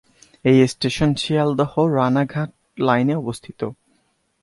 এই 0.45 0.57
station 0.67 1.09
Sealdah Ranaghat 1.15 2.49
line 2.77 3.07
এ 3.09 3.15
অবস্থিত। 3.15 3.59